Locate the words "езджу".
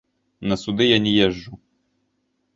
1.27-1.61